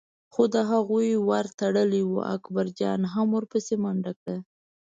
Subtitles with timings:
[0.33, 4.37] خو د هغوی ور تړلی و، اکبرجان هم ور پسې منډه کړه.